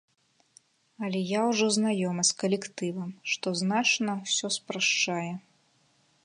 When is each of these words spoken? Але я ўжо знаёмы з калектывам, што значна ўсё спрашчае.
Але 1.07 1.19
я 1.31 1.41
ўжо 1.49 1.67
знаёмы 1.77 2.25
з 2.29 2.37
калектывам, 2.41 3.11
што 3.35 3.47
значна 3.61 4.11
ўсё 4.23 4.47
спрашчае. 4.57 5.29